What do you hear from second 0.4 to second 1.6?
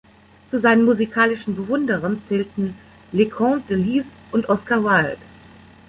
Zu seinen musikalischen